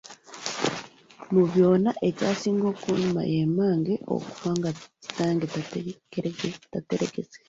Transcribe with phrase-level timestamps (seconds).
[1.33, 4.69] Mu byonna ekyasinga okunnuma ye mmange okufa nga
[5.03, 7.37] Kitange tategeerekese.